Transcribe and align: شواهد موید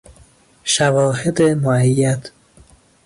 شواهد 0.63 1.41
موید 1.41 2.31